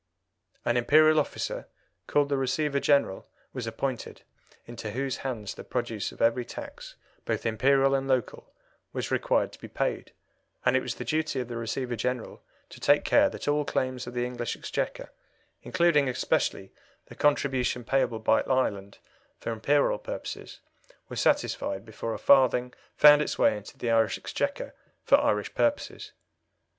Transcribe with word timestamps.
An 0.65 0.77
Imperial 0.77 1.19
officer, 1.19 1.67
called 2.07 2.29
the 2.29 2.35
Receiver 2.35 2.79
General, 2.79 3.27
was 3.53 3.67
appointed, 3.67 4.23
into 4.65 4.89
whose 4.93 5.17
hands 5.17 5.53
the 5.53 5.63
produce 5.63 6.11
of 6.11 6.23
every 6.23 6.43
tax, 6.43 6.95
both 7.23 7.45
Imperial 7.45 7.93
and 7.93 8.07
Local, 8.07 8.51
was 8.93 9.11
required 9.11 9.51
to 9.51 9.59
be 9.61 9.67
paid, 9.67 10.11
and 10.65 10.75
it 10.75 10.81
was 10.81 10.95
the 10.95 11.05
duty 11.05 11.39
of 11.39 11.49
the 11.49 11.55
Receiver 11.55 11.95
General 11.95 12.41
to 12.69 12.79
take 12.79 13.03
care 13.03 13.29
that 13.29 13.47
all 13.47 13.63
claims 13.63 14.07
of 14.07 14.15
the 14.15 14.25
English 14.25 14.57
Exchequer, 14.57 15.11
including 15.61 16.09
especially 16.09 16.71
the 17.05 17.13
contribution 17.13 17.83
payable 17.83 18.17
by 18.17 18.41
Ireland 18.41 18.97
for 19.37 19.51
Imperial 19.51 19.99
purposes, 19.99 20.61
were 21.09 21.15
satisfied 21.15 21.85
before 21.85 22.15
a 22.15 22.17
farthing 22.17 22.73
found 22.97 23.21
its 23.21 23.37
way 23.37 23.55
into 23.55 23.77
the 23.77 23.91
Irish 23.91 24.17
Exchequer 24.17 24.73
for 25.03 25.19
Irish 25.21 25.53
purposes. 25.53 26.11